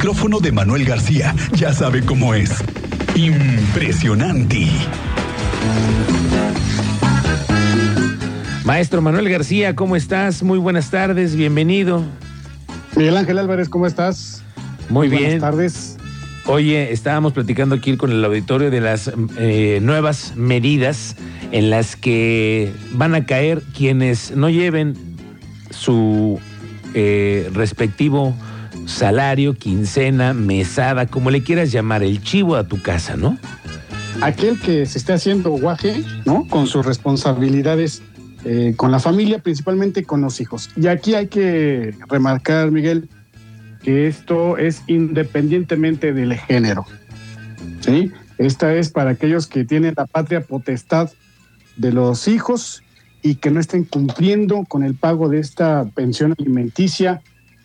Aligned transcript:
micrófono 0.00 0.40
de 0.40 0.50
Manuel 0.50 0.86
García. 0.86 1.34
Ya 1.52 1.74
sabe 1.74 2.00
cómo 2.00 2.32
es. 2.32 2.64
Impresionante. 3.14 4.66
Maestro 8.64 9.02
Manuel 9.02 9.28
García, 9.28 9.76
¿cómo 9.76 9.96
estás? 9.96 10.42
Muy 10.42 10.56
buenas 10.58 10.90
tardes, 10.90 11.36
bienvenido. 11.36 12.02
Miguel 12.96 13.14
Ángel 13.18 13.36
Álvarez, 13.36 13.68
¿cómo 13.68 13.86
estás? 13.86 14.42
Muy, 14.88 15.10
bien. 15.10 15.22
Buenas 15.22 15.40
tardes. 15.42 15.96
Oye, 16.46 16.92
estábamos 16.92 17.34
platicando 17.34 17.74
aquí 17.74 17.98
con 17.98 18.10
el 18.10 18.24
auditorio 18.24 18.70
de 18.70 18.80
las 18.80 19.12
eh, 19.36 19.80
nuevas 19.82 20.32
medidas 20.34 21.14
en 21.52 21.68
las 21.68 21.94
que 21.94 22.72
van 22.92 23.14
a 23.14 23.26
caer 23.26 23.60
quienes 23.76 24.34
no 24.34 24.48
lleven 24.48 24.96
su 25.68 26.40
eh, 26.94 27.50
respectivo 27.52 28.34
salario, 28.90 29.54
quincena, 29.54 30.34
mesada, 30.34 31.06
como 31.06 31.30
le 31.30 31.42
quieras 31.42 31.72
llamar, 31.72 32.02
el 32.02 32.22
chivo 32.22 32.56
a 32.56 32.64
tu 32.64 32.82
casa, 32.82 33.16
¿no? 33.16 33.38
Aquel 34.20 34.58
que 34.60 34.84
se 34.86 34.98
esté 34.98 35.12
haciendo 35.14 35.50
guaje, 35.50 36.04
¿no? 36.26 36.46
Con 36.48 36.66
sus 36.66 36.84
responsabilidades 36.84 38.02
eh, 38.44 38.72
con 38.74 38.90
la 38.90 39.00
familia, 39.00 39.38
principalmente 39.38 40.04
con 40.04 40.22
los 40.22 40.40
hijos. 40.40 40.70
Y 40.74 40.86
aquí 40.86 41.14
hay 41.14 41.26
que 41.26 41.94
remarcar, 42.08 42.70
Miguel, 42.70 43.08
que 43.82 44.06
esto 44.06 44.56
es 44.56 44.82
independientemente 44.86 46.14
del 46.14 46.34
género. 46.34 46.86
¿sí? 47.80 48.12
Esta 48.38 48.74
es 48.74 48.88
para 48.88 49.10
aquellos 49.10 49.46
que 49.46 49.64
tienen 49.64 49.92
la 49.94 50.06
patria 50.06 50.40
potestad 50.40 51.10
de 51.76 51.92
los 51.92 52.28
hijos 52.28 52.82
y 53.22 53.34
que 53.34 53.50
no 53.50 53.60
estén 53.60 53.84
cumpliendo 53.84 54.64
con 54.66 54.84
el 54.84 54.94
pago 54.94 55.28
de 55.28 55.40
esta 55.40 55.84
pensión 55.94 56.34
alimenticia 56.38 57.20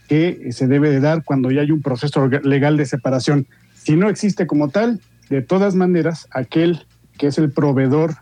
que 0.08 0.52
se 0.52 0.68
debe 0.68 0.90
de 0.90 1.00
dar 1.00 1.23
cuando 1.23 1.52
ya 1.52 1.62
hay 1.62 1.72
un 1.72 1.82
proceso 1.82 2.27
legal 2.27 2.77
de 2.77 2.86
separación. 2.86 3.48
Si 3.76 3.95
no 3.95 4.09
existe 4.09 4.48
como 4.48 4.70
tal, 4.70 5.02
de 5.30 5.41
todas 5.41 5.76
maneras, 5.76 6.28
aquel 6.31 6.86
que 7.17 7.28
es 7.28 7.38
el 7.38 7.52
proveedor 7.52 8.16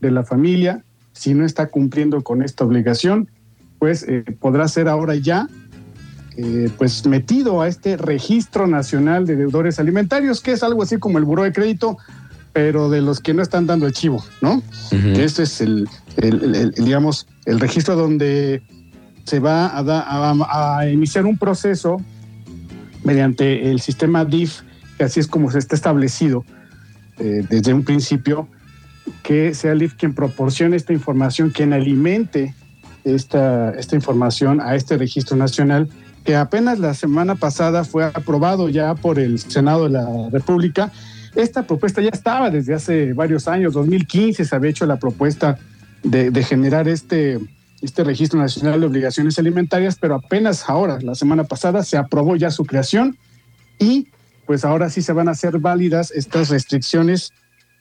de 0.00 0.10
la 0.10 0.24
familia, 0.24 0.84
si 1.12 1.34
no 1.34 1.44
está 1.44 1.68
cumpliendo 1.68 2.22
con 2.22 2.42
esta 2.42 2.64
obligación, 2.64 3.28
pues 3.78 4.04
eh, 4.08 4.24
podrá 4.40 4.68
ser 4.68 4.88
ahora 4.88 5.14
ya 5.14 5.48
eh, 6.36 6.70
pues 6.78 7.04
metido 7.06 7.60
a 7.60 7.68
este 7.68 7.96
registro 7.96 8.66
nacional 8.66 9.26
de 9.26 9.36
deudores 9.36 9.78
alimentarios, 9.78 10.40
que 10.40 10.52
es 10.52 10.62
algo 10.62 10.82
así 10.82 10.96
como 10.96 11.18
el 11.18 11.24
buró 11.24 11.42
de 11.42 11.52
crédito, 11.52 11.98
pero 12.54 12.88
de 12.88 13.02
los 13.02 13.20
que 13.20 13.34
no 13.34 13.42
están 13.42 13.66
dando 13.66 13.86
el 13.86 13.92
chivo, 13.92 14.24
¿no? 14.40 14.62
Este 14.90 15.42
es 15.42 15.60
el, 15.60 15.88
digamos, 16.76 17.26
el 17.44 17.60
registro 17.60 17.96
donde 17.96 18.62
se 19.24 19.38
va 19.38 19.66
a, 19.66 20.78
a, 20.78 20.88
iniciar 20.88 21.26
un 21.26 21.38
proceso 21.38 22.00
mediante 23.04 23.70
el 23.70 23.80
sistema 23.80 24.24
DIF, 24.24 24.60
que 24.98 25.04
así 25.04 25.20
es 25.20 25.26
como 25.26 25.50
se 25.50 25.58
está 25.58 25.74
establecido 25.74 26.44
eh, 27.18 27.44
desde 27.48 27.74
un 27.74 27.84
principio, 27.84 28.48
que 29.22 29.54
sea 29.54 29.72
el 29.72 29.80
DIF 29.80 29.94
quien 29.94 30.14
proporcione 30.14 30.76
esta 30.76 30.92
información, 30.92 31.50
quien 31.50 31.72
alimente 31.72 32.54
esta, 33.04 33.70
esta 33.72 33.96
información 33.96 34.60
a 34.60 34.74
este 34.74 34.96
registro 34.96 35.36
nacional 35.36 35.88
que 36.24 36.36
apenas 36.36 36.78
la 36.78 36.94
semana 36.94 37.34
pasada 37.34 37.84
fue 37.84 38.04
aprobado 38.04 38.68
ya 38.68 38.94
por 38.94 39.18
el 39.18 39.38
Senado 39.38 39.84
de 39.84 39.90
la 39.90 40.28
República. 40.30 40.92
Esta 41.34 41.66
propuesta 41.66 42.00
ya 42.00 42.10
estaba 42.10 42.50
desde 42.50 42.74
hace 42.74 43.12
varios 43.12 43.48
años, 43.48 43.72
2015 43.72 44.44
se 44.44 44.54
había 44.54 44.70
hecho 44.70 44.86
la 44.86 44.96
propuesta 44.96 45.58
de, 46.02 46.42
generar 46.42 46.88
este, 46.88 47.38
este 47.82 48.04
registro 48.04 48.38
nacional 48.38 48.80
de 48.80 48.86
obligaciones 48.86 49.38
alimentarias, 49.38 49.96
pero 50.00 50.14
apenas 50.14 50.68
ahora, 50.68 50.98
la 51.00 51.14
semana 51.14 51.44
pasada, 51.44 51.82
se 51.82 51.96
aprobó 51.96 52.36
ya 52.36 52.50
su 52.50 52.64
creación 52.64 53.18
y 53.78 54.08
pues 54.46 54.64
ahora 54.64 54.88
sí 54.90 55.02
se 55.02 55.12
van 55.12 55.28
a 55.28 55.32
hacer 55.32 55.58
válidas 55.58 56.10
estas 56.10 56.48
restricciones 56.48 57.32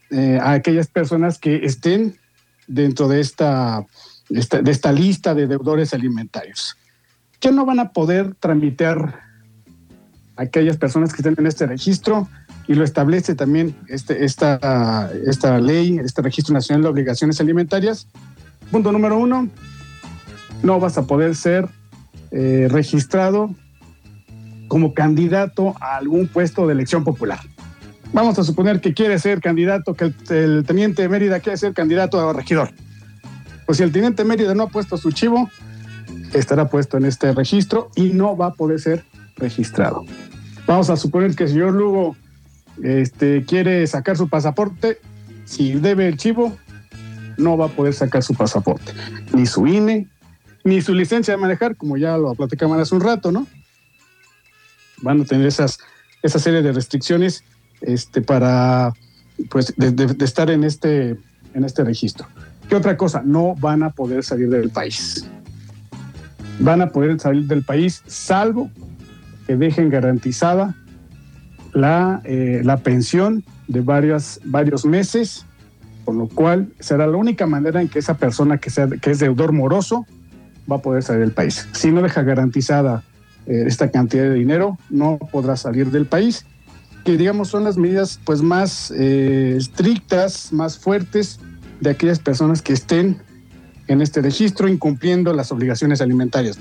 eh, 0.10 0.40
a 0.42 0.54
aquellas 0.54 0.88
personas 0.88 1.38
que 1.38 1.66
estén 1.66 2.18
dentro 2.68 3.08
de 3.08 3.20
esta, 3.20 3.86
de 4.30 4.72
esta 4.72 4.92
lista 4.92 5.34
de 5.34 5.48
deudores 5.48 5.94
alimentarios 5.94 6.78
que 7.42 7.52
no 7.52 7.66
van 7.66 7.80
a 7.80 7.92
poder 7.92 8.36
tramitar 8.36 9.20
aquellas 10.38 10.78
personas 10.78 11.12
que 11.12 11.18
estén 11.18 11.36
en 11.38 11.48
este 11.48 11.66
registro 11.66 12.30
y 12.68 12.75
lo 12.75 12.84
establece 12.84 13.36
también 13.36 13.75
este, 13.90 14.24
esta, 14.24 15.12
esta 15.25 15.59
ley, 15.59 15.98
este 15.98 16.22
registro 16.22 16.54
nacional 16.54 16.84
de 16.84 16.90
obligaciones 16.90 17.42
alimentarias. 17.42 18.08
Punto 18.70 18.92
número 18.92 19.18
uno, 19.18 19.50
no 20.64 20.80
vas 20.80 20.98
a 20.98 21.04
poder 21.04 21.36
ser 21.36 21.68
eh, 22.32 22.68
registrado 22.70 23.54
como 24.68 24.94
candidato 24.94 25.76
a 25.82 25.98
algún 25.98 26.28
puesto 26.28 26.66
de 26.66 26.74
elección 26.74 27.04
popular. 27.04 27.40
Vamos 28.14 28.38
a 28.40 28.44
suponer 28.44 28.82
que 28.82 28.94
quiere 28.94 29.20
ser 29.20 29.42
candidato, 29.42 29.94
que 29.94 30.14
el, 30.30 30.64
teniente 30.66 31.08
Mérida 31.08 31.40
quiere 31.40 31.58
ser 31.58 31.74
candidato 31.74 32.20
a 32.20 32.34
regidor. 32.34 32.72
Pues 33.66 33.78
si 33.78 33.84
el 33.84 33.92
teniente 33.92 34.24
Mérida 34.24 34.54
no 34.54 34.64
ha 34.64 34.70
puesto 34.70 34.98
su 34.98 35.12
chivo, 35.12 35.50
estará 36.34 36.68
puesto 36.70 36.98
en 36.98 37.06
este 37.06 37.34
registro 37.34 37.90
y 37.96 38.14
no 38.14 38.36
va 38.36 38.48
a 38.48 38.54
poder 38.54 38.80
ser 38.80 39.06
registrado. 39.38 40.04
Vamos 40.68 40.90
a 40.90 40.98
suponer 40.98 41.36
que 41.36 41.44
el 41.44 41.50
señor 41.50 41.74
Lugo 41.74 42.16
este, 42.84 43.46
quiere 43.46 43.86
sacar 43.88 44.18
su 44.18 44.30
pasaporte, 44.30 45.00
si 45.46 45.74
debe 45.74 46.08
el 46.08 46.18
chivo, 46.18 46.56
no 47.38 47.58
va 47.58 47.66
a 47.66 47.70
poder 47.70 47.94
sacar 47.94 48.24
su 48.24 48.36
pasaporte, 48.36 48.94
ni 49.34 49.46
su 49.46 49.68
INE, 49.68 50.08
ni 50.64 50.82
su 50.82 50.94
licencia 50.94 51.34
de 51.34 51.40
manejar, 51.40 51.76
como 51.76 51.98
ya 51.98 52.18
lo 52.18 52.34
platicamos 52.36 52.80
hace 52.80 52.96
un 52.96 53.02
rato, 53.02 53.32
¿no? 53.32 53.48
Van 55.02 55.22
a 55.22 55.26
tener 55.26 55.48
esas, 55.48 55.80
esa 56.22 56.40
serie 56.40 56.62
de 56.62 56.72
restricciones 56.72 57.44
este, 57.82 58.22
para 58.22 58.94
pues, 59.50 59.74
de, 59.76 60.16
estar 60.24 60.52
en 60.52 60.64
este, 60.64 61.18
en 61.54 61.64
este 61.64 61.84
registro. 61.84 62.28
¿Qué 62.70 62.76
otra 62.76 62.96
cosa? 62.96 63.22
No 63.26 63.56
van 63.56 63.84
a 63.84 63.90
poder 63.90 64.24
salir 64.24 64.50
del 64.50 64.70
país 64.70 65.26
van 66.62 66.82
a 66.82 66.90
poder 66.90 67.20
salir 67.20 67.48
del 67.48 67.64
país, 67.64 68.04
salvo 68.08 68.70
que 69.48 69.56
dejen 69.56 69.90
garantizada 69.90 70.76
la, 71.74 72.22
eh, 72.24 72.62
la 72.64 72.78
pensión 72.78 73.44
de 73.68 73.82
varios, 73.82 74.40
varios 74.46 74.86
meses, 74.86 75.46
por 76.06 76.16
lo 76.16 76.28
cual 76.28 76.72
será 76.80 77.08
la 77.08 77.18
única 77.18 77.48
manera 77.48 77.82
en 77.82 77.90
que 77.90 78.00
esa 78.00 78.16
persona 78.18 78.58
que, 78.58 78.70
sea, 78.70 78.88
que 78.88 79.12
es 79.12 79.20
deudor 79.20 79.52
moroso 79.52 80.06
va 80.70 80.78
a 80.78 80.82
poder 80.82 81.04
salir 81.04 81.22
del 81.22 81.32
país. 81.32 81.68
Si 81.74 81.92
no 81.92 82.02
deja 82.02 82.24
garantizada 82.24 83.04
eh, 83.46 83.64
esta 83.68 83.90
cantidad 83.92 84.24
de 84.24 84.34
dinero, 84.34 84.78
no 84.90 85.18
podrá 85.32 85.56
salir 85.56 85.92
del 85.92 86.06
país, 86.06 86.46
que 87.04 87.18
digamos 87.18 87.50
son 87.50 87.64
las 87.64 87.78
medidas 87.78 88.20
pues 88.24 88.42
más 88.42 88.92
eh, 88.96 89.56
estrictas, 89.58 90.54
más 90.54 90.78
fuertes 90.78 91.40
de 91.80 91.90
aquellas 91.90 92.20
personas 92.20 92.62
que 92.62 92.74
estén 92.74 93.22
en 93.88 94.02
este 94.02 94.22
registro 94.22 94.68
incumpliendo 94.68 95.34
las 95.34 95.52
obligaciones 95.52 96.02
alimentarias. 96.02 96.58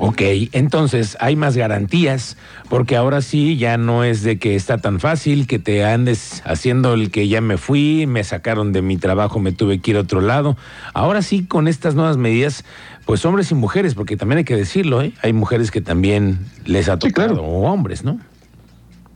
Ok, 0.00 0.22
entonces 0.52 1.16
hay 1.18 1.34
más 1.34 1.56
garantías, 1.56 2.36
porque 2.68 2.94
ahora 2.94 3.20
sí 3.20 3.56
ya 3.56 3.76
no 3.78 4.04
es 4.04 4.22
de 4.22 4.38
que 4.38 4.54
está 4.54 4.78
tan 4.78 5.00
fácil 5.00 5.48
que 5.48 5.58
te 5.58 5.84
andes 5.84 6.40
haciendo 6.46 6.94
el 6.94 7.10
que 7.10 7.26
ya 7.26 7.40
me 7.40 7.56
fui, 7.56 8.06
me 8.06 8.22
sacaron 8.22 8.72
de 8.72 8.80
mi 8.80 8.96
trabajo, 8.96 9.40
me 9.40 9.50
tuve 9.50 9.80
que 9.80 9.90
ir 9.90 9.96
a 9.96 10.00
otro 10.00 10.20
lado. 10.20 10.56
Ahora 10.94 11.20
sí, 11.20 11.44
con 11.44 11.66
estas 11.66 11.96
nuevas 11.96 12.16
medidas, 12.16 12.64
pues 13.06 13.24
hombres 13.24 13.50
y 13.50 13.56
mujeres, 13.56 13.94
porque 13.96 14.16
también 14.16 14.38
hay 14.38 14.44
que 14.44 14.54
decirlo, 14.54 15.02
¿eh? 15.02 15.12
hay 15.20 15.32
mujeres 15.32 15.72
que 15.72 15.80
también 15.80 16.38
les 16.64 16.88
ha 16.88 16.96
tocado, 17.00 17.42
o 17.42 17.62
hombres, 17.62 18.04
¿no? 18.04 18.20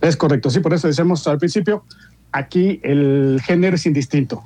Es 0.00 0.16
correcto, 0.16 0.50
sí, 0.50 0.58
por 0.58 0.74
eso 0.74 0.88
decíamos 0.88 1.28
al 1.28 1.38
principio, 1.38 1.84
aquí 2.32 2.80
el 2.82 3.40
género 3.44 3.76
es 3.76 3.86
indistinto. 3.86 4.42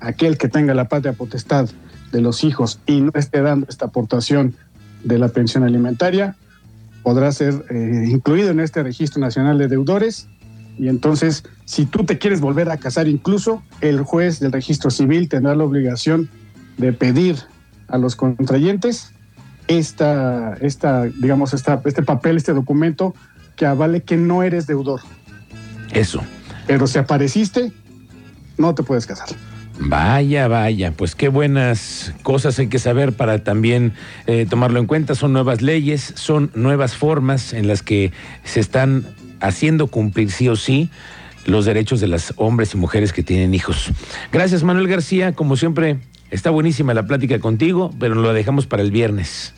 Aquel 0.00 0.38
que 0.38 0.48
tenga 0.48 0.72
la 0.72 0.86
patria 0.88 1.14
potestad 1.14 1.68
de 2.12 2.20
los 2.20 2.44
hijos 2.44 2.78
y 2.86 3.00
no 3.00 3.10
esté 3.14 3.42
dando 3.42 3.66
esta 3.68 3.86
aportación 3.86 4.54
de 5.04 5.18
la 5.18 5.28
pensión 5.28 5.64
alimentaria, 5.64 6.36
podrá 7.02 7.30
ser 7.32 7.64
eh, 7.70 8.06
incluido 8.08 8.50
en 8.50 8.60
este 8.60 8.82
registro 8.82 9.20
nacional 9.20 9.58
de 9.58 9.68
deudores. 9.68 10.26
Y 10.78 10.88
entonces, 10.88 11.44
si 11.66 11.86
tú 11.86 12.04
te 12.04 12.18
quieres 12.18 12.40
volver 12.40 12.70
a 12.70 12.78
casar, 12.78 13.06
incluso 13.06 13.62
el 13.80 14.00
juez 14.02 14.40
del 14.40 14.50
registro 14.50 14.90
civil 14.90 15.28
tendrá 15.28 15.54
la 15.54 15.64
obligación 15.64 16.28
de 16.78 16.92
pedir 16.92 17.36
a 17.88 17.98
los 17.98 18.16
contrayentes 18.16 19.12
esta, 19.68 20.54
esta 20.54 21.04
digamos, 21.04 21.54
esta, 21.54 21.80
este 21.84 22.02
papel, 22.02 22.36
este 22.36 22.52
documento 22.52 23.14
que 23.56 23.66
avale 23.66 24.02
que 24.02 24.16
no 24.16 24.42
eres 24.42 24.66
deudor. 24.66 25.00
Eso. 25.92 26.20
Pero 26.66 26.86
si 26.86 26.98
apareciste, 26.98 27.72
no 28.58 28.74
te 28.74 28.82
puedes 28.82 29.06
casar. 29.06 29.28
Vaya, 29.78 30.46
vaya, 30.46 30.92
pues 30.92 31.14
qué 31.14 31.28
buenas 31.28 32.14
cosas 32.22 32.58
hay 32.58 32.68
que 32.68 32.78
saber 32.78 33.12
para 33.12 33.42
también 33.42 33.92
eh, 34.26 34.46
tomarlo 34.48 34.78
en 34.78 34.86
cuenta. 34.86 35.14
Son 35.14 35.32
nuevas 35.32 35.62
leyes, 35.62 36.12
son 36.16 36.50
nuevas 36.54 36.96
formas 36.96 37.52
en 37.52 37.66
las 37.66 37.82
que 37.82 38.12
se 38.44 38.60
están 38.60 39.04
haciendo 39.40 39.88
cumplir 39.88 40.30
sí 40.30 40.48
o 40.48 40.56
sí 40.56 40.90
los 41.44 41.64
derechos 41.64 42.00
de 42.00 42.06
las 42.06 42.32
hombres 42.36 42.72
y 42.74 42.76
mujeres 42.76 43.12
que 43.12 43.22
tienen 43.22 43.52
hijos. 43.52 43.90
Gracias 44.32 44.62
Manuel 44.62 44.88
García, 44.88 45.32
como 45.32 45.56
siempre, 45.56 45.98
está 46.30 46.50
buenísima 46.50 46.94
la 46.94 47.06
plática 47.06 47.38
contigo, 47.38 47.92
pero 47.98 48.14
lo 48.14 48.32
dejamos 48.32 48.66
para 48.66 48.82
el 48.82 48.90
viernes. 48.90 49.54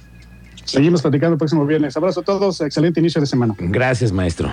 Seguimos 0.65 1.03
platicando 1.03 1.35
el 1.35 1.39
próximo 1.39 1.65
viernes. 1.65 1.97
Abrazo 1.97 2.21
a 2.21 2.25
todos, 2.25 2.61
excelente 2.61 2.99
inicio 2.99 3.21
de 3.21 3.27
semana. 3.29 3.55
Gracias, 3.59 4.11
maestro. 4.11 4.51